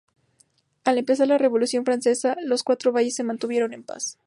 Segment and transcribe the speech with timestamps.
[0.83, 4.17] Al empezar la Revolución Francesa, los Cuatro Valles se mantuvieron en paz.